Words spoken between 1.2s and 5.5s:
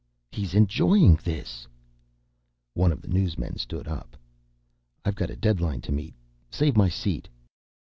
this." One of the newsmen stood up. "I've got a